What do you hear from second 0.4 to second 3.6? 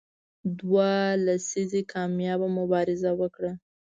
دوه لسیزې کامیابه مبارزه وکړه.